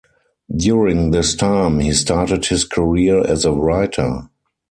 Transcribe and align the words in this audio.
During 0.55 1.11
this 1.11 1.35
time 1.35 1.77
he 1.79 1.93
started 1.93 2.47
his 2.47 2.63
career 2.65 3.19
as 3.23 3.45
a 3.45 3.53
writer. 3.53 4.29